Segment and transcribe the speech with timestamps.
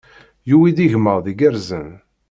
[0.49, 1.89] Yuwi-d igmaḍ igerrzen.